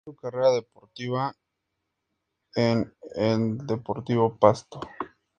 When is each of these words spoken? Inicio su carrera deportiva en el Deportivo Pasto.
Inicio 0.03 0.13
su 0.13 0.15
carrera 0.15 0.51
deportiva 0.53 1.35
en 2.55 2.91
el 3.13 3.57
Deportivo 3.67 4.35
Pasto. 4.35 4.79